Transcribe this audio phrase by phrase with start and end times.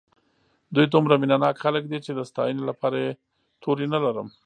[0.73, 3.11] دوی دومره مینه ناک خلک دي چې د ستاینې لپاره یې
[3.61, 4.27] توري نه لرم.